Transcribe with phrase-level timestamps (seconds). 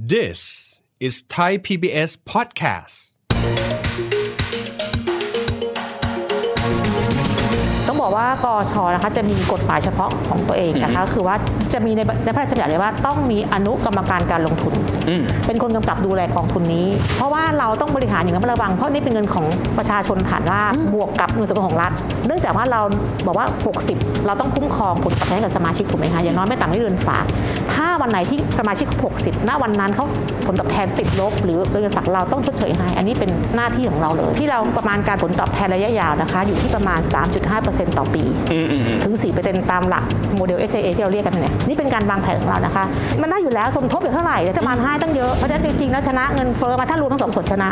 [0.00, 2.96] This is Thai PBS podcast.
[7.86, 11.34] ต้องบอกว่ากอชนะคะจะมีกฎหมายเฉพาะของตัวเองนะคะ คือว่า
[11.72, 14.74] จะมีในในพระราชบัญญัติเลยว่าต้องมีอนุกรรมการการลงทุน
[15.46, 16.86] เป็นคนกำกับดูแลกองทุนนี้
[17.16, 19.46] เพราะว่าเราต้องบริหารอย่างระมัดระวัง เพราะนี่เป็นเงินของ
[19.78, 21.92] ประชาชนฐานรากบวกกับเงินสกุลของรัฐ
[22.26, 22.80] เนื่องจากว่าเรา
[23.26, 23.46] บอกว่า
[23.86, 27.24] 60 เราต้องคุ้มครองผลตอบแทนให้กับสมาชิกถูกไหมคะ อย่างน้อยไม่ต่ำกว่าเดือนฝาก
[27.56, 27.57] ถ้า
[28.02, 28.88] วันไหนที่สมาชิก
[29.18, 30.04] 60ณวันนั้นเขา
[30.46, 37.00] ผลตอบแทนติดลบ หรือเงินฝากเราต้องชดเชยให้ อันนี้เป็นหน้าที่ของเราเลย ที่เราประมาณการผลตอบแทนระยะยาวนะคะ อยู่ที่ประมาณ
[37.48, 38.22] 3.5%ต่อปี
[39.04, 40.04] ถึง 4%ตามหลัก
[40.36, 42.84] โมเดล SAA ที่เราเรียกกันเนี่ยนี่เป็นการวางแผนของเรานะคะ
[43.22, 47.68] มันได้อยู่แล้วสมทบอยู่เท่าไหร่แต่จะมาให้ตั้งเยอะเพราะฉะนั้นจริงๆแล้วชนะเงินเฟ้อมาถ้ารวมทั้งสองส่วนชนะ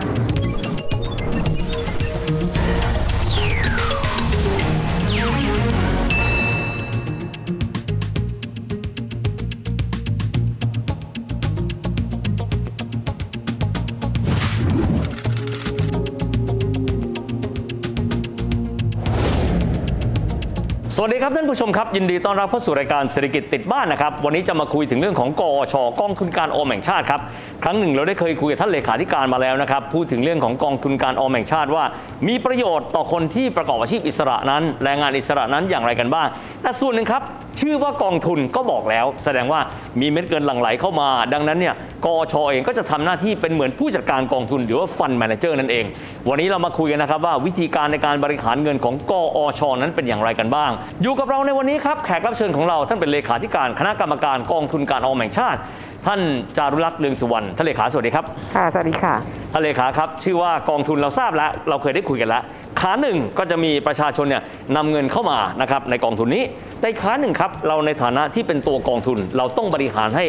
[20.99, 27.21] สวัสดีครับท่านผู้ชมครับยินดีต้อนรับเข้าสู่รายการเศรษฐกิจติดบ้านนะครับวันนี้จะมาคุยถึงเรื่องของกอชกองทุนการออมแห่งชาติครับ
[27.65, 31.85] ครั้งหนึ่งเราได้เคยคุยกับท่านเลขาธิการมาแล้วนะครับ พูดถึงเรื่องของกองทุนการออมแห่งชาติว่า
[32.29, 36.27] มีประโยชน์ต่อคนที่ประกอบอาชีพอิสระนั้น แรงงานอิสระนั้นอย่างไรกันบ้าง
[36.63, 37.23] แต่ส่วนหนึ่งครับ
[37.61, 39.61] ชื่อว่ากองทุนก็บอกแล้ว แสดงว่า
[40.01, 41.75] มีเม็ดเงินหลั่งไหลเข้ามา ดังนั้นเนี่ย
[42.07, 45.85] กอชเองก็จะทำหน้าที่เป็นเหมือนผู้จัดการกองทุนหรือว่าฟันแมเนเจอร์นั่นเอง
[46.29, 50.71] วันนี้เรามาคุยกันนะครับว่าวิธีการในการบริหารเงินของกอชนั้นเป็นอย่างไรกันบ้าง
[51.03, 55.61] อยู่กับเราในวันนี้ครับแขกรับเชิญของเราท่านเป็นเลขาธิการคณะกรรมการกองทุนการออมแห่งชาติ
[56.07, 56.21] ท่าน
[56.57, 58.25] จารุลักษณ์เลืองสุวรรณท่านเลขาสวัสดีครับ
[58.57, 59.15] ค่ะสวัสดีค่ะ
[59.53, 62.43] ท่านเลขาครับ ชื่อว่ากองทุนเราทราบแล้ว เราเคยได้คุยกันแล้ว
[62.81, 64.43] ขาหนึ่งก็จะมีประชาชนเนี่ย
[64.77, 66.45] นำเงินเข้ามานะครับในกองทุนนี้
[66.81, 70.25] แต่ขาหนึ่งครับเราในฐานะที่เป็นตัวกองทุน เราต้องบริหารให้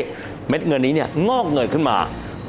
[0.49, 1.97] เม็ดเงินนี้เนี่ยงอกเงยขึ้นมา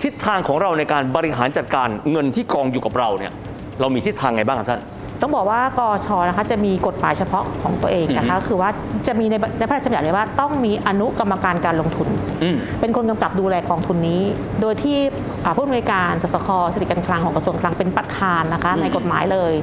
[0.03, 3.33] ทิศทางของเราในการบริหารจัดการเงินที่กองอยู่กับเราเนี่ย
[3.81, 4.81] เรามีทิศทางไงบ้างครับท่าน
[5.20, 8.70] ต้องบอกว่ากอชนะคะจะมีกฎหมายเฉพาะของตัวเองนะคะคือว่า
[9.06, 12.08] จะมีในในพระราชบัญญัติเลยว่าต้องมีอนุกรรมการการลงทุน
[12.42, 14.23] อืมเป็นคนกำกับดูแลกองทุนนี้
[14.61, 14.98] โดยที่
[15.45, 19.55] อ่าผู้อำนวยการสสคสถิติการคลังของกระทรวงคลังเป็นประธานนะคะในกฎหมายเลย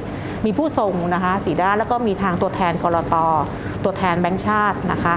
[0.46, 3.14] มีผู้ทรงนะคะสีด้านแล้วก็มีทางตัวแทนกรต
[3.84, 5.14] ตัวแทนแบงก์ชาตินะคะ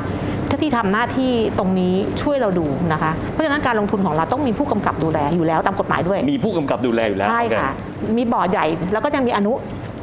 [0.61, 7.71] ที่ทำหน้าที่ตรงนี้ช่วยเราดูนะคะ เพราะฉะนั้นการลงทุนของเราต้องมีผู้กำกับดูแลอยู่แล้วตามกฎหมายด้วย มีผู้กำกับดูแลอยู่แล้วใช่โอเค่ะ
[8.17, 9.53] มีบอร์ดใหญ่แล้วก็ยังมีอนุ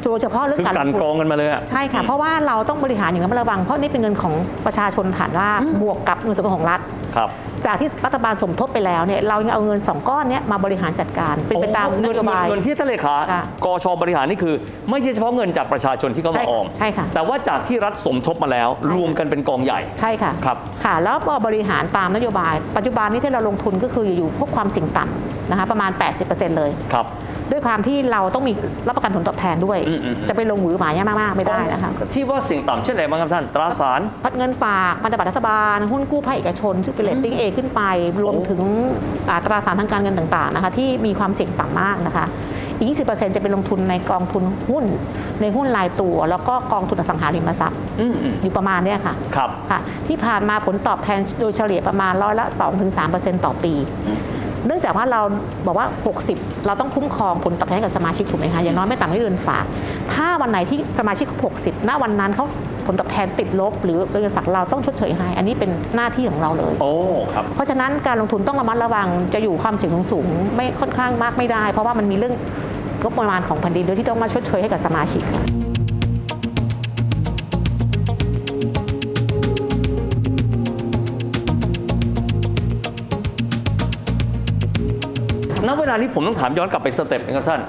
[0.02, 4.34] โดยเฉพาะเรื่องคือการการลงทุกรองนกันมาเลยอะใช่ค่ะ เพราะว่าเราต้องบริหารอย่างระมัดระวัง เพราะนี่เป็นเงินของ
[4.66, 6.80] ประชาชนฐานรากบวกกับเงินสกุลของรัฐ
[7.16, 7.28] ครับ
[7.66, 14.54] จากที่รัฐบาลสมทบไปแล้วเนี่ยเรายังเอาเงินสองก้อนเนี้ยมาบริหารจัดการเป็นไปตามอ๋อนโยบายเงินที่ท่านเลขาค่ะกชบริหารนี่คือ
[14.90, 25.90] ไม่ใช่เฉพาะเงินจากประชาชนที่เขาใช่มาออมใช่ค่ะ แต่ว่าจากที่รัฐสมทบมาแล้วใช่ค่ะรวมกันเป็นกองใหญ่ใช่ค่ะครับค่ะ แล้วพอบริหารตามนโยบาย ปัจจุบันนี้ที่เราลงทุนก็คืออยู่พวกความเสี่ยงต่ำนะคะประมาณ
[26.24, 27.06] 80%เลยครับ
[27.50, 28.52] ด้วยความที่เราต้องมี
[28.88, 37.80] รับประกันผลตอบแทนด้วยอืมอืมจะไปลงหวือหมายมากๆไม่ได้นะคะที่ว่าสิ่งต่ำเช่นอะไรบ้างครับท่านตราสารพัดเงินฝากพันธบัตรรัฐบาล หุ้นกู้ภาคเอกชนซึ่งเป็นเรตติ้งเอขึ้นไป
[38.22, 38.60] รวมถึง
[39.30, 42.26] อัตราสารทางการเงินต่างๆนะคะที่มีความเสี่ยงต่ำมากนะคะ
[42.78, 44.84] อีก 20%จะเป็นลงทุนในกองทุนหุ้น
[45.40, 52.46] ในหุ้นรายตัว แล้วก็กองทุนอสังหาริมทรัพย์อืมอืมอยู่ประมาณเนี้ยค่ะครับค่ะ ที่ผ่านมาผลตอบแทนโดยเฉลี่ยประมาณร้อยละ
[52.94, 53.74] 2-3%ต่อปี
[54.66, 55.20] เนื่องจากว่าเรา
[55.66, 55.86] บอกว่า
[56.26, 59.64] 60 เราต้องคุ้มครองผลตอบแทนให้กับสมาชิกถูกไหมคะอย่างน้อยไม่ต่ำกว่าเดือนฝาก
[60.12, 61.28] ถ้าวันไหนที่สมาชิก
[61.58, 62.44] 60 ณวันนั้นเขา
[62.86, 66.92] ผลตอบแทนติดลบ หรือเงินฝากเราต้องชดเชยให้ อันนี้เป็นหน้าที่ของเราเลยโอ้
[67.34, 72.34] ครับเพราะฉะนั้นการลงทุนต้องระมัดระวังจะอยู่ความเสี่ยงสูงๆไม่ค่อนข้างมากไม่ได้ เพราะว่ามันมีเรื่อง
[73.02, 75.65] งบประมาณของแผ่นดินด้วยที่ต้องมาชดเชยให้กับสมาชิกค่ะ
[85.66, 87.60] ณเวลานี้ผมต้องถามย้อนกลับไป step หนึ่งครับท่าน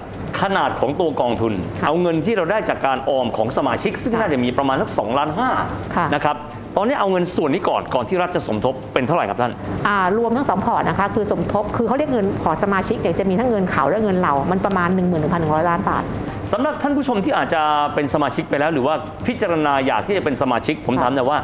[0.42, 5.50] ขนาดของตัวกองทุนค่ะเอาเงินที่เราได้จากการออมของสมาชิก ซึ่งค่ะน่าจะมีประมาณสัก2ล้านห้า
[5.96, 6.36] ค่ะนะครับ
[6.78, 9.52] ตอนนี้เอาเงินส่วนนี้ก่อนก่อนที่รัฐจะสมทบเป็นเท่าไหร่ครับท่าน
[9.88, 16.04] อ่ารวมทั้งสองพอร์ตนะคะคือสมทบคือเขาเรียกเงินพอร์ตสมาชิกเนี่ยจะมีทั้งเงินเขาและเงินเรา มันประมาณ 1 1 1 0 0 ล้านบาท
[16.52, 17.62] สำหรับท่านผู้ชมที่อาจจะ
[17.94, 18.96] เป็นสมาชิกไปแล้ว หรือว่า
[19.28, 21.40] พิจารณาอยากที่จะเป็นสมาชิกผมถามแต่อยว่า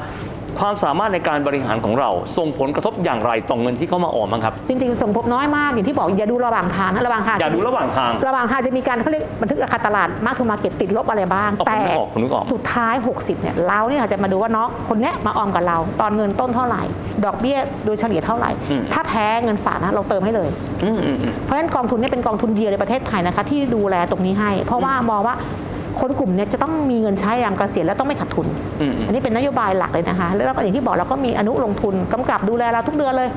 [0.59, 16.83] ความสามารถในการบริหารของเรา ส่งผลกระทบอย่างไรต่อเงินที่เข้ามาออมบ้างครับ จริง ๆสมทบน้อยมากอย่างที่บอกอย่าดูระหว่างทางนะระหว่างทางอย่าดูระหว่างทาง ระหว่างทางจะมีการเขาเรียกบันทึกราคาตลาด mark to market ติดลบอะไรบ้างอ๋อผมแต่นึกออกผมนึกออกสุดท้าย 60เนี่ยเราเนี่ยอาจจะมาดูว่าน้องคนเนี้ยมาออมกับเรา ตอนเงินต้นเท่าไหร่
[17.25, 20.49] ดอกเบี้ยโดยเฉลี่ยเท่าไหร่อืมถ้าแพ้เงินฝากนะเราเติมให้เลย
[20.83, 25.35] อืมอืมอืมเพราะฉะนั้นกองทุนเนี่ยเป็นกองทุนเดียวในประเทศไทยนะคะที่ดูแลตรงนี้ให้ เพราะว่ามองว่า
[26.03, 28.47] คนกลุ่มเนี้จะต้องมีเงินใช้ยามเกษียณและต้องไม่ขาดทุน
[28.81, 33.29] อืมอันนี้เป็นนโยบายหลักเลยนะคะ แล้วก็อย่างที่บอกเราก็มีอนุลงทุนกำกับดูแลเราทุกเดือนเลย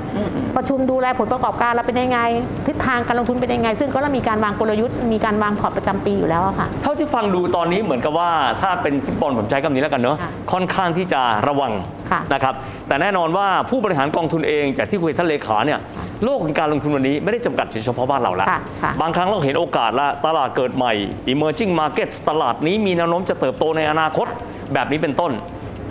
[0.57, 2.19] ประชุมดูแลผลประกอบการเราเป็นยังไง
[2.67, 8.31] ทิศทางการลงทุนเป็นยังไง ซึ่งก็เรามีการวางกลยุทธ์มีการวางพอร์ตประจำปีอยู่แล้วอะค่ะ เท่าที่ฟังดูตอนนี้เหมือนกับว่า
[8.61, 11.73] ถ้าเป็นฟุตบอลผมใช้คำนี้แล้วกันเนอะค่ะค่อนข้างที่จะระวัง
[12.11, 12.55] ค่ะนะครับ
[12.89, 15.79] แต่แน่นอนว่าผู้บริหารกองทุนเองจากที่คุยกับท่านเลขาเนี่ย
[16.25, 20.93] โลกของการลงทุนวันนี้ไม่ได้จำกัดเฉพาะบ้านเราแล้วค่ะค่ะบางครั้งเราเห็นโอกาสละตลาดเกิดใหม่
[21.33, 24.27] emerging markets ตลาดนี้มีแนวโน้มจะเติบโตในอนาคต
[24.75, 25.33] แบบนี้เป็นต้น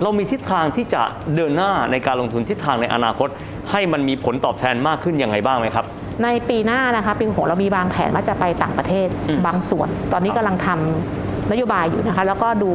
[0.04, 1.01] เรามีทิศทางที่จะ
[1.36, 3.30] เดินหน้าในการลงทุนทิศทางในอนาคต
[3.72, 5.86] ให้มันมีผลตอบแทนมากขึ้นยังไงบ้างไหมครับ
[6.24, 12.72] ในปีหน้านะคะปีหกเรามีวางแผนว่าจะไปต่างประเทศอืมบางส่วน ตอนนี้กำลังทำนโยบายอยู่นะคะ แล้วก็ดู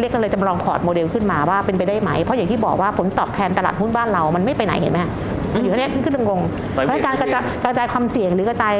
[0.00, 5.00] เรียกกันเลยจำลองพอร์ตโมเดลขึ้นมาว่าเป็นไปได้ไหม เพราะอย่างที่บอกว่าผลตอบแทนตลาดหุ้นบ้านเรามันไม่ไปไหนเห็นไหม
[5.56, 8.74] มันอยู่แค่เนี้ยขึ้นลงๆ sideway เพเวย์ราะฉะนั้นการกระจายกระจายความเสี่ยงหรือกระจาย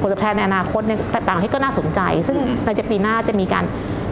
[0.00, 0.98] ผลตอบแทนในอนาคตเนี่ย
[1.28, 3.64] ต่างประเทศก็น่าสนใจ ซึ่งในจะปีหน้าจะมีการ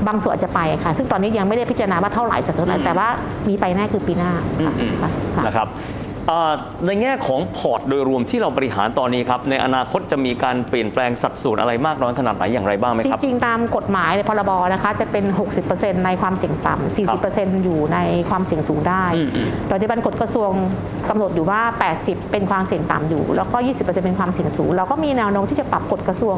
[0.06, 3.09] บางส่วนจะไปค่ะ ซึ่งตอนนี้ยังไม่ได้พิจารณาว่าเท่าไหร่สัดส่วนไหนแต่ว่า
[3.49, 4.31] มีไปแน่คือปีหน้า
[4.67, 6.02] ค่ะค่ะค่ะนะครับเอ่อ
[6.87, 15.25] ในแง่ของพอร์ตโดยรวมที่เราบริหารตอนนี้ครับ ในอนาคตจะมีการเปลี่ยนแปลงสัดส่วนอะไรมากน้อยขนาดไหนอย่างไรบ้างไหมครับ จริง ๆ ตามกฎหมายในพรบนะคะจะเป็น
[15.65, 17.99] 60%ในความเสี่ยงต่ำ40%อยู่ใน
[18.31, 20.51] ความเสี่ยงสูงได้อืมอืมปัจจุบันกฎกระทรวง
[21.09, 21.61] กำหนดอยู่ว่า
[21.97, 26.37] 80 เป็นความเสี่ยงต่ำอยู่ แล้วก็ 20%เป็นความเสี่ยงสูง เราก็มีแนวโน้มที่จะปรับกฎกระทรวง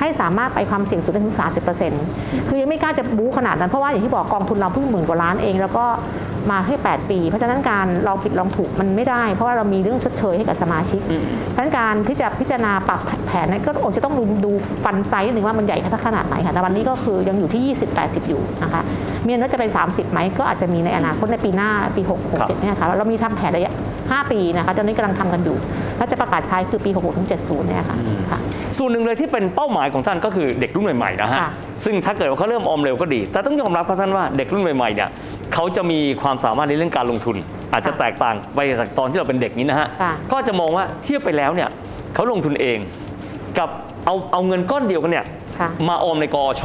[0.00, 1.36] ให้สามารถไปความเสี่ยงสูงได้ถึง
[1.90, 5.86] 30%คือยังไม่กล้าจะบู๊ขนาดนั้นเพราะว่าอย่างที่บอกกองทุนเราเพิ่งหมื่นกว่าล้านเอง แล้วก็
[6.50, 11.00] มาให้ 8 ปี เพราะฉะนั้นการลองผิดลองถูกมันไม่ได้ เพราะว่าเรามีเรื่องชดเชยให้กับสมาชิก
[11.50, 14.52] เพราะฉะนั้นการที่จะพิจารณาปรับแผนนั้นก็คงจะต้องดูดู
[14.84, 18.82] ฟันไซส์นิดนึงว่ามันใหญ่สักขนาดไหนค่ะแต่วันนี้ก็คือยังอยู่ที่ 20 80 อยู่นะคะ
[19.26, 23.72] มีอันนั้นจะเป็น 30 ไหมก็อาจจะมีในอนาคตในปีหน้าปี 6 6 7เนี่ยค่ะเรามีทำแผนระยะ
[24.02, 25.56] 5 ปีนะคะตอนนี้กำลังทำกันอยู่
[25.98, 27.96] แล้วจะประกาศใช้คือปี 66ถึง70เนี่ยค่ะ
[28.30, 28.40] ค่ะ
[28.78, 31.50] ส่วนหนึ่งเลยที่เป็นเป้าหมายของท่านก็คือเด็กรุ่นใหม่ๆนะฮะค่ะ
[31.84, 35.08] ซึ่งถ้าเกิดว่าเขาเริ่มออมเร็วก็ดี แต่ต้องยอมรับครับท่านว่าเด็กรุ่นใหม่ๆเนี่ย
[35.54, 37.36] เขาจะมีความสามารถในเรื่องการลงทุน
[37.72, 41.68] อาจจะแตกต่างไปจากตอนที่เราเป็นเด็กนี้นะฮะค่ะก็จะมองว่าเทียบไปแล้วเนี่ย
[42.14, 42.78] เขาลงทุนเอง
[43.58, 43.68] กับ
[44.06, 45.24] เอาเอาเงินก้อนเดียวกันเนี่ย
[45.60, 46.64] ค่ะมาออมในกอช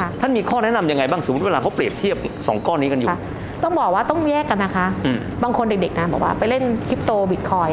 [0.00, 3.18] ค่ะท่านมีข้อแนะนำยังไงบ้างสมมติเวลาเขาเปรียบเทียบสองก้อนนี้กันอยู่ค่ะ
[3.62, 7.70] ต้องบอกว่าต้องแยกกันนะคะอืมบางคนเด็กๆนะบอกว่าไปเล่นคริปโตบิตคอย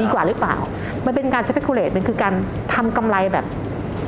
[0.00, 0.54] ดีกว่าหรือเปล่า
[1.06, 2.32] มันเป็นการ speculate มันคือการ
[2.74, 3.44] ทำกำไรแบบ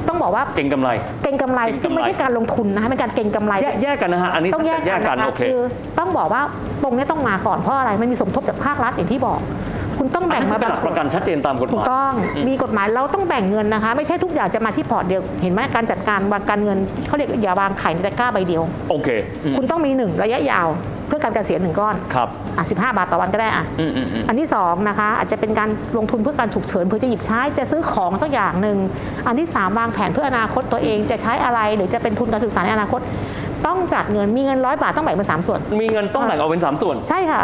[0.09, 0.91] ต้องบอกว่าเก่งกำไร
[1.23, 5.61] เก่งกำไรเก่งกำไรซึ่งไม่ใช่การลงทุนนะคะเป็นการเก่งกำไรแยกแยกกันนะฮะอันนี้ต้องแยกแยกันกกันนะคะโอเคคือ
[5.99, 6.43] ต้องบอกว่า
[6.83, 9.41] ตรงนี้ต้องมาก่อนเพราะอะไรมันมีสมทบจากภาครัฐอย่างที่บอก
[9.99, 12.13] คุณต้องอันแบ่งนี้มาเป็นหบางลักส่ปวนระกันชัดเจนตามกฎหถูกมายต้อง
[12.49, 19.09] มีกฎหมายเราต้องแบ่งเงินนะคะ ไม่ใช่ทุกอย่างจะมาที่พอร์ตเดียวเห็นไหมการจัดการวางการเงินเขาเรียกอย่าวางไข่ในตะกร้าใบเดียวโอเค
[19.45, 20.69] อืมคุณต้องมีหนึ่งระยะยาว
[21.09, 28.77] เพื่อการเกษียณหนึ่งก้อน ครับ อะ15บาทต่อวันก็ได้อะอืมอืมอืมอันที่สองนะคะ อาจจะเป็นการลงทุนเพื่อการฉุกเฉินเพื่อจะหยิบใช้ จะซื้อของสักอย่างหนึ่ง
[29.27, 33.01] อันที่สามวางแผนเพื่ออนาคตตัวเองจะใช้อะไรหรือจะเป็นทุนการศึกษาในอนาคต
[33.87, 37.43] ต้องจัดเงินมีเงินร้อยบาทต้องแบ่งเป็นสามส่วน มีเงินต้องแบ่งออกเป็นสามส่วน ใช่ค่ะ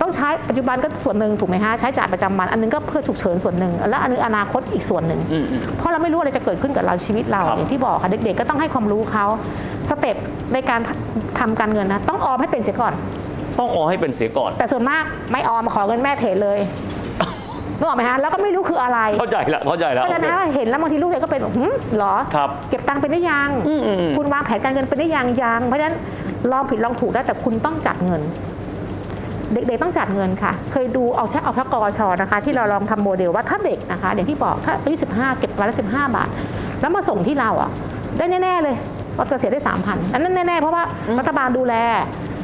[0.00, 9.26] ต้องใช้ปัจจุบันก็ส่วนหนึ่งถูกไหมฮะใช้จ่ายประจำวันอันนึงก็เพื่อฉุกเฉินส่วนหนึ่งและอันนึงอนาคตอีกส่วนหนึ่งอืมอืมเพราะเราไม่รู้อะไรจะเกิดขึ้นกับเราชีวิตเราครับอย่างที่บอกค่ะเด็กๆก็ต้องให้ความรู้เขา
[9.88, 10.16] สเต็ป
[10.52, 10.80] ในการ
[11.38, 12.94] ทำการเงินนะต้องออมให้เป็นเสียก่อน
[13.58, 16.58] ต้องออให้เป็นเสียก่อน แต่ส่วนมากไม่ออมขอเงินแม่เทรดเลย
[17.82, 25.96] นึกออกไหมฮะแล้วก็ไม่รู้คืออะไรเข้าใจละเข้าใจละเพราะโอฉะเคนั้นเห็นแล้วบางทีลูกเด็กก็เป็นหึเหรอครับเก็บตังค์เป็นได้ยังอืมอืมอืมคุณวางแผนการเงินเป็นได้ยังยังเพราะฉะนั้น
[26.52, 28.22] ลองผิดลองถูกได้แต่คุณต้องจัดเงิน
[29.52, 36.28] เด็กๆต้องจัดเงินค่ะ เคยดูเอาใช้เอาพระกอชนะคะ ที่เราลองทำโมเดลว่าถ้าเด็กนะคะอย่างที่บอกถ้าอายุ15เก็บวันละ15บาท
[36.80, 37.70] แล้วมาส่งที่เราอะ
[38.18, 38.76] ได้แน่ๆเลย
[39.16, 40.82] เราเกษียณได้3,000อันนั้นแน่ๆเพราะว่า
[41.18, 41.74] รัฐบาลดูแล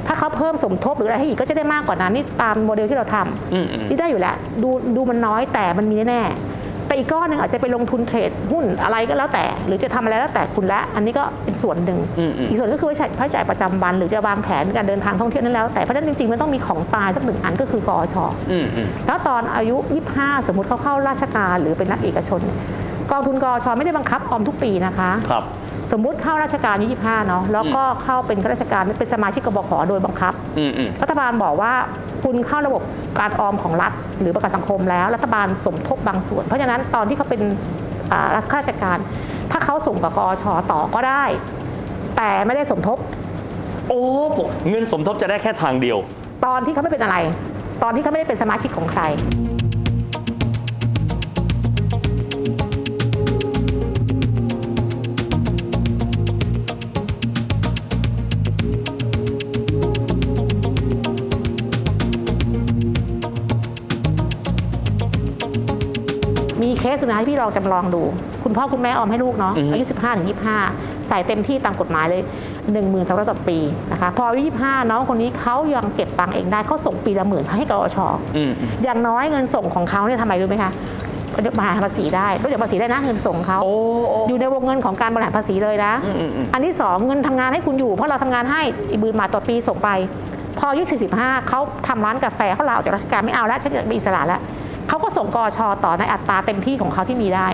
[0.09, 18.17] ถ้าเขาเพิ่มสมทบหรืออะไรให้อีกก็จะได้มากกว่านั้นนี่ตามโมเดลที่เราทำอืมอืมนี่ได้อยู่แล้วดูดูมันน้อยแต่มันมีแน่ๆแต่อีกก้อนหนึ่งอาจจะไปลงทุนเทรดหุ้นอะไรก็แล้วแต่ หรือจะทำอะไรแล้วแต่คุณละอันนี้ก็เป็นส่วนหนึ่งอืมอืมอีกส่วนก็คือว่าใช้ค่าใช้จ่ายประจำวัน หรือจะวางแผนการเดินทางท่องเที่ยวนั่นแล้ว แต่เพราะฉะนั้นจริงๆมันต้องมีของตายสักหนึ่งอันก็คือกอช
[18.51, 19.77] อืมอืมแล้วตอนอายุ
[20.13, 22.41] 25 สมมติเขาเข้าราชการหรือเป็นนักเอกชน
[23.11, 25.45] กองทุนกอชไม่ได้บังคับออมทุกปีนะคะครับ
[25.93, 31.73] สมมุติเข้าราชการอายุ25เนาะแล้วก็เข้าเป็นข้าราชการเป็นสมาชิกกบขโดยบังคับอืมอืมรัฐบาลบอกว่า
[32.23, 32.83] คุณเข้าระบบ
[33.21, 37.41] การออมของรัฐ หรือประกันสังคมแล้ว รัฐบาลสมทบบางส่วน เพราะฉะนั้นตอนที่เขาเป็น
[38.13, 38.99] อ่าข้าราชการ
[39.53, 41.25] ถ้าเขาส่งกับกอชต่อก็ได้
[42.17, 42.99] แต่ไม่ได้สมทบ
[43.89, 44.01] โอ้
[44.37, 45.99] ผมเงินสมทบจะได้แค่ทางเดียว
[46.47, 47.17] ตอนที่เขาไม่เป็นอะไร
[47.83, 49.03] ตอนที่เขาไม่ได้เป็นสมาชิกของใคร
[66.95, 68.03] สหนึงนะที่พี่ลองจำลองดู
[68.45, 70.29] คุณพ่อคุณแม่ออมให้ลูกเนาะอือฮึอายุ15ถึง
[70.69, 73.59] 25ใส่เต็มที่ตามกฎหมายเลย1 0,000สำหรับต่อปี
[73.93, 77.99] นะคะพออายุ25น้องคนนี้เขายังเก็บตังค์เองได้เขาส่งปีละหมื่นให้กอช
[78.37, 78.51] อืม
[78.85, 80.73] อย่างน้อยเงินส่งของเขาเนี่ยทำไมรู้ไหมคะ
[81.35, 83.75] บริหารภาษีได้ก็เดี๋ยวภาษีได้นะเงินส่งเขาโอ้
[84.09, 89.89] โอ้อยู่ในวงเงินของการบริหารภาษีเลยนะอืมอืมอืมอันที่สองเงินทำงานให้คุณอยู่ เพราะเราทำงานให้อีกหมื่นบาทต่อปีส่งไป
[90.59, 90.83] พออายุ
[91.17, 94.41] 45เขาทำร้านกาแฟเขาลาออกจากราชการไม่เอาแล้วฉันจะมีอิสระแล้ว
[94.89, 97.49] เขาก็ส่งกอชต่อในอัตราเต็มที่ของเขาที่มีได้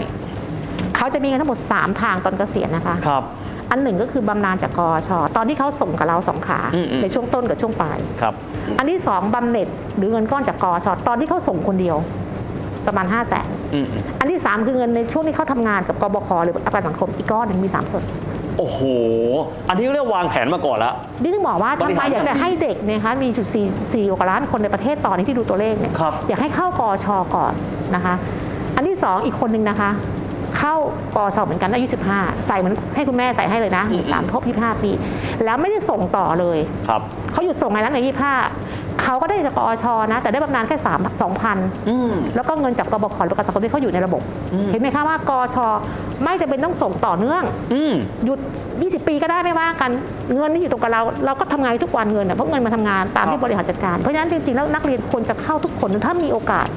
[0.96, 3.22] เขาจะมีเงินทั้งหมด 3 ทางตอนเกษียณนะคะครับ
[3.70, 8.34] อันหนึ่งก็คือบำนาญจากกอชตอนที่เขาส่งกับเราสองขาอืมอืมในช่วงต้นกับช่วงปลายครับ
[8.78, 11.96] อันที่สองบำเหน็จหรือเงินก้อนจากกอชตอนที่เขาส่งคนเดียว
[12.86, 18.04] ประมาณ5 0 0แสนอืมอืมอันที่สามคือเงินในช่วงที่เขาทำงานกับกบคหรือประกันสังคมอีกก้อนหนึ่งมีสามส่วน
[18.58, 18.78] โอ้โห
[19.68, 27.06] อันนี้เรียกวางแผนมาก่อนแล้วนี่ถึงบอกว่าบทำริไมหารอยากจะอย่างดีให้เด็กเนยคะมีจุดสี่สี่กว่าล้านคนในประเทศตอนนี้ที่ดูตัวเลขเนี่ยครับ อยากให้เข้ากอช
[27.37, 27.52] ก่อน
[27.94, 28.14] นะคะ
[28.76, 29.90] อันที่สองอีกคนนึงนะคะ
[30.58, 30.75] เข้า
[31.16, 34.90] กอชเหมือนกันอายุ15 ใส่เหมือนให้คุณแม่ใส่ให้เลยนะสามทบ25 ปี
[35.44, 36.58] แล้วไม่ได้ส่งต่อเลย
[36.88, 37.00] ครับ
[37.32, 37.99] เขาหยุดส่งไงแล้วใน
[38.37, 38.63] 25
[39.04, 44.23] เขาก็ได้จากกอชนะ แต่ได้บำนาญแค่3 2,000อืมแล้วก็เงินจากกบขหรือประกันสังคมที่เขาอยู่ในระบบ
[44.73, 45.56] เห็นไหมคะว่ากอช
[46.25, 47.42] ไม่จำเป็นต้องส่งต่อเนื่อง
[47.75, 47.94] อืม
[48.25, 48.38] หยุด
[48.73, 49.90] 20 ปีก็ได้ไม่ว่ากัน
[50.34, 56.68] เงินที่อยู่ตรงกับเรา เราก็ทำงานทุกวันเงินน่ะเพราะเงินมาทำงานตามครัที่บบริหารจัดการเพราะฉะนั้นจริงๆแล้วนักเรียนควรจะเข้าทุกคนถ้ามีโอกาส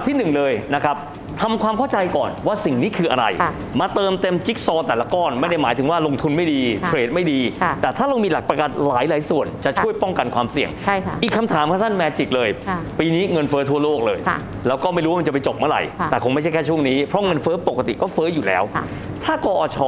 [0.00, 0.96] ดับที่หนึ่งเลยนะครับ
[1.42, 18.84] ทำความเข้าใจก่อนว่าสิ่งนี้คืออะไร ค่ะมาเติมเต็มจิ๊กซอว์แต่ละก้อนไม่ได้หมายถึงว่าลงทุนไม่ดีค่ะเทรดไม่ดี ค่ะแต่ถ้าเรามีหลักประกันหลายหลายๆส่วนจะค่ะช่วยป้องกันความเสี่ยง ใช่ค่ะอีกคำถามครับท่านแมจิกเลย ค่ะปีนี้เงินเฟ้อทั่วโลกเลย ค่ะแล้วก็ไม่รู้ว่ามันจะไปจบเมื่อไหร่ ค่ะแต่คงไม่ใช่แค่ช่วงนี้เพราะเงินเฟ้อปกติก็เฟ้ออยู่แล้ว ค่ะ
[19.24, 19.78] ถ้ากอช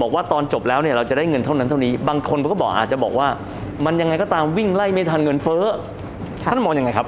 [0.00, 3.28] บอกว่าตอนจบแล้วเนี่ยเราจะได้เงินเท่านั้นเท่านี้ บางคนก็บอกอาจจะบอกว่า
[3.86, 5.64] มันยังไงก็ตามวิ่งไล่ไม่ทันเงินเฟ้อ
[6.46, 7.06] ค่ะท่านมองยังไงครับ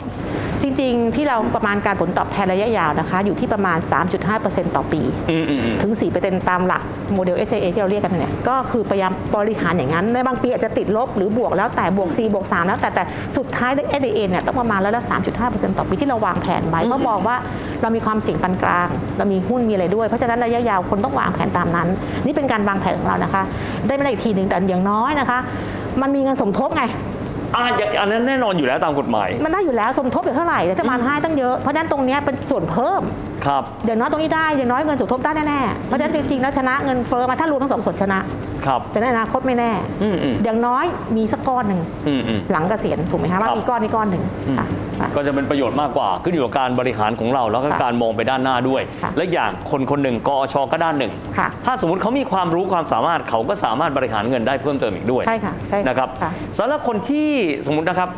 [0.62, 3.78] จริงๆ ที่เราประมาณการผลตอบแทนระยะยาวนะคะ อยู่ที่ประมาณ
[4.26, 6.82] 3.5%ต่อปี อืมอืมอืม ถึง 4%ตามหลัก
[7.14, 13.02] โมเดล SAA ที่เราเรียกกันเนี่ยก็คือพยายามบริหารอย่างนั้น ในบางปีอาจจะติดลบหรือบวกแล้วแต่บวก 4 บวก 3 แล้วแต่แต่
[13.36, 15.02] สุดท้ายใน SAA เนี่ยต้องประมาณแล้วละ
[15.40, 17.36] 3.5%ต่อปีที่เราวางแผนไว้ก็บอกว่า
[17.82, 21.88] เรามีความเสี่ยงปานกลาง เรามีหุ้นมีอะไรด้วย เพราะฉะนั้นระยะยาวคนต้องวางแผนตามนั้น
[22.26, 23.42] นี่เป็นการวางแผนของเรานะคะ
[23.86, 25.38] ได้ไม่ได้อีกทีหนึ่งแต่อย่างน้อยนะคะ
[26.02, 26.84] มันมีเงินสมทบไง
[27.56, 33.02] อ่าอย่างอันนั้นแน่นอนอยู่แล้วตามกฎหมาย มันได้อยู่แล้วสมทบอยู่เท่าไหร่รัฐบาลให้ตั้งเยอะ เพราะฉะนั้นตรงเนี้ยเป็นส่วนเพิ่ม
[33.46, 38.18] ครับอย่างน้อยตรงนี้ได้อย่างน้อยเงินสมทบได้แน่ๆเพราะฉะนั้นจริงๆแล้วชนะเงินเฟ้อมาถ้ารวมทั้งสองส่วนชนะ
[38.66, 40.84] ครับแต่ในอนาคตไม่แน่อืมอืมอย่างน้อย
[41.16, 44.24] มีสักก้อนหนึ่งอืมอืมหลังเกษียณถูกไหมคะว่าครับมีก้อนนี้ก้อนหนึ่ง
[44.58, 44.66] ค่ะ
[45.00, 57.28] ค่ะก็จะเป็นประโยชน์มากกว่าขึ้นอยู่กับการบริหารของเรา แล้วก็ค่ะการมองไปด้านหน้าด้วยค่ะและอย่างคนคนหนึ่งกอชก็ด้านหนึ่งค่ะถ้าสมมติเขามีความรู้ความสามารถเขาก็สามารถบริหารเงินได้เพิ่มเติมอีกด้วยใช่ค่ะใช่ค่ะนะครับค่ะสำหรับคนที่
[57.66, 58.08] สมมตินะครับ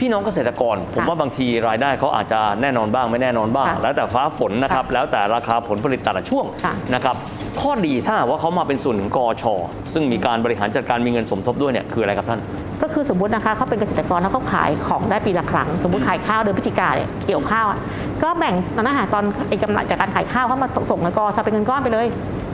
[0.00, 7.16] พี่น้องเกษตรกร ผมค่ะว่าบางทีรายได้เขาอาจจะแน่นอนบ้างไม่แน่นอนบ้างค่ะแล้วแต่ฟ้าฝนนะครับค่ะแล้วแต่ราคาผลผลิตแต่ละช่วงค่ะนะครับ
[7.60, 9.44] ข้อดีถ้าหากว่าเขามาเป็นส่วนหนึ่งกอช
[9.92, 12.40] ซึ่งมีการบริหารจัดการมีเงินสมทบด้วยเนี่ยคืออะไรครับท่าน
[12.82, 17.78] ก็คือสมมตินะคะเขาเป็นเกษตรกรแล้วเขาขายของได้ปีละครั้ง สมมติขายข้าวเดือนพฤศจิกาเนี่ยเกี่ยวข้าวอะ
[18.22, 22.06] ก็แบ่งตอนนั้นหาตอนไอ้กำไรจากการขายข้าวเขามาส่งส่งเงินกอชเป็นเงินก้อนไปเลย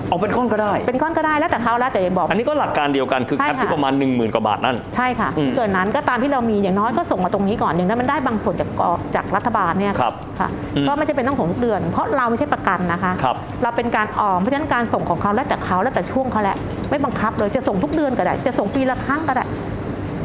[0.09, 16.57] เอาเป็นก้อนก็ได้ เป็นก้อนก็ได้แล้วแต่เขาแล้วแต่บอก อันนี้ก็หลักการเดียวกันคือใช่แคปที่ค่ะประมาณ 1 0,000กว่าบาทนั่น ใช่ค่ะอืมเกินนั้นก็ตามที่เรามีอย่างน้อยก็ส่งมาตรงนี้ก่อนอย่างนั้นมันได้บางส่วนจากกอจากรัฐบาลเนี่ยครับค่ะอืมก็ไม่จำเป็นต้องส่งทุกเดือน เพราะเราไม่ใช่ประกันนะคะครับเราเป็นการออมเพราะฉะนั้นการส่งของเขาแล้วแต่เขาแล้วแต่ช่วงเขาแหละ
[16.91, 19.45] ไม่บังคับเลยจะส่งทุกเดือนก็ได้ จะส่งปีละครั้งก็ได้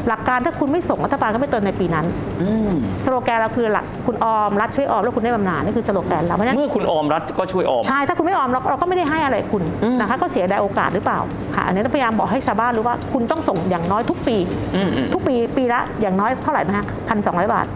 [0.08, 2.06] หลักการถ้าคุณไม่ส่งรัฐบาลก็ไม่เติมในปีนั้น
[2.41, 2.72] อืม
[3.06, 11.20] สโลแกนเราคือหลักคุณออมรัฐช่วยออมแล้วคุณได้บำนาญนี่คือสโลแกนเราเพราะฉะนั้นเมื่อคุณออมรัฐก็ช่วยออมใช่ถ้าคุณไม่ออมเราเราก็ไม่ได้ให้อะไรคุณอืมนะคะก็เสียดายโอกาสหรือเปล่า
[11.56, 14.38] ค่ะอันนี้ต้องพยายามบอกให้ชาวบ้านรู้ว่าคุณต้องส่งอย่างน้อยทุกปี
[14.75, 17.68] อืมอืมทุกปีปีละอย่างน้อยเท่าไหร่นะคะพันสองร้อยบาท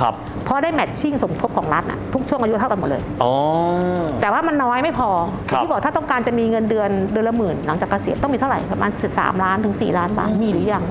[0.00, 3.32] ครับเพราะได้แมทชิ่งสมทบของรัฐน่ะทุกช่วงอายุเท่ากันหมดเลยอ๋อ
[4.20, 5.08] แต่ว่ามันน้อยไม่พอ
[5.50, 10.84] ครับที่บอกถ้าต้องการจะมีเงินเดือนเดือนละหมื่นหลังจากเกษียณต้องมีเท่าไหร่ประมาณสามล้านถึงสี่ล้านบาทมีหรือยัง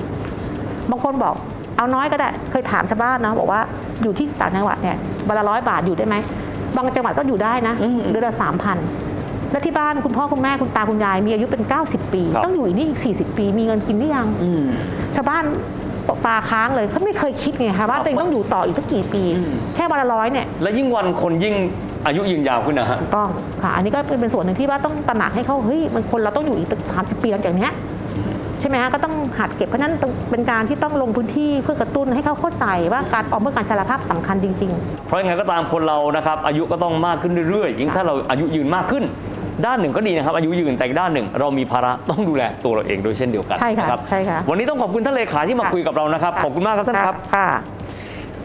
[0.90, 1.34] บางคนบอก
[1.76, 3.60] เอาน้อยก็ได้เคยถามชาวบ้านนะบอกว่า
[4.02, 4.96] อยู่ที่ต่างจังหวัดเนี่ย
[5.28, 6.16] วันละร้อยบาทอยู่ได้ไหม
[6.76, 8.78] บางจังหวัดก็อยู่ได้นะอืมเดือนละสามพัน
[9.50, 14.62] และที่บ้านคุณพ่อคุณแม่คุณตาคุณยายมีอายุเป็น 90 ปีครับต้องอยู่อีกนี่อีก 40 ปี มีเงินกินหรือยังอืม
[15.16, 15.44] ชาวบ้าน
[16.08, 21.54] ตกตาค้างเลยเขาไม่เคยคิดไงคะว่าตัวเองต้องอยู่ต่ออีกตั้งกี่ปีอืมแค่วันละร้อยเนี่ยและยิ่งวันคนยิ่ง
[22.06, 23.28] อายุยืนยาวขึ้นนะฮะถูกต้อง
[23.62, 27.70] ค่ะ อันนี้ก็เป็นส่วนหนึ่งที่ว่าต้องตระหนักให้เขาเฮ้ยมันคนเราต้องอยู่อีกสามสิบปีหลังจากเนี้ย
[28.60, 34.70] ใช่ไหมฮะก็ต้องหัดเก็บเพราะฉะนั้นต้องเป็นการที่ต้องลงพื้นที่เพื่อกระตุ้นให้เขาเข้าใจว่าการออมเพื่อการชราภาพสำคัญจริง
[35.06, 39.04] เพราะยังไงก็ตามคนเรานะครับอายุก็ต้องมากขึ้นเรื่อยๆยิ่งถ้าเราอายุยืนมากขึ้น
[39.66, 47.48] ด้านหนึ่งก็ดีนะครับ อายุยืนแต่อีกด้านหนึ่ง เรามีภาระต้องดูแลตัวเราเองด้วยเช่นเดียวกันใช่ค่ะนรับใช่ค่ะวันนี้ต้องขอบคุณท่านเลขาที่มาคุยกับเรานะครับ ขอบคุณมากครับท่านครับค่ะ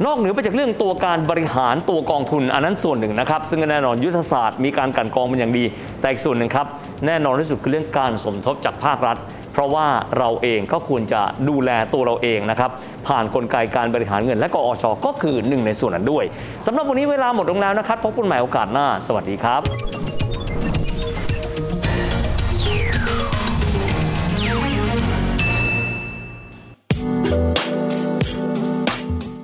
[0.06, 5.64] นอกเหนือไปจากเรื่องตัวการบริหารตัวกองทุนอันนั้นส่วนหนึ่งนะครับ ซึ่งแน่นอนยุทธศาสตร์มีการกลั่นกรองเป็นอย่างดี
[6.02, 6.68] แต่อีกส่วนหนึ่งครับ
[7.06, 9.18] แน่นอนที่สุดคือเรื่องการสมทบจากภาครัฐ
[9.56, 12.70] เพราะว่าเราเองก็ควรจะดูแลตัวเราเองนะครับ
[13.08, 16.26] ผ่านนกลไกการบริหารเงินและกอชก็คือหนึ่งในส่วนนั้นด้วย
[16.66, 19.62] สำหรับวันนี้เวลาหมดลงแล้วนะครับพบกันใหม่โอกาสหน้า สวัสดีครับ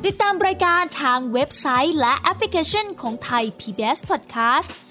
[0.06, 4.91] ติดตามรายการทางเว็บไซต์และแอปพลิเคชันของไทย PBS Podcast